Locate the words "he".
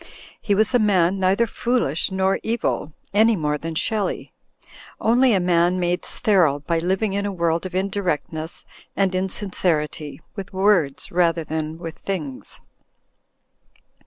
0.41-0.55